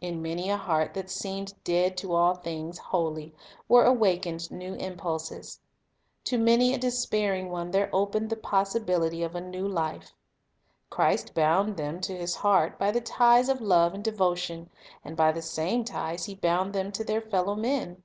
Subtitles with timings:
[0.00, 3.32] In many a heart that seemed dead to all things holy
[3.68, 5.60] were awakened new impulses.
[6.24, 10.16] To main a despairing one there opened the possibility of a new life.
[10.90, 14.68] Christ bound men to His heart by the ties of love and devotion;
[15.04, 18.02] and by the same ties He bound them to their fellow men.